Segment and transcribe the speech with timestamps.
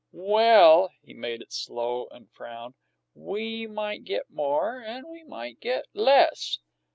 [0.13, 2.73] "Well" he made it slow, and frowned
[3.13, 6.57] "we might get more and we might get less."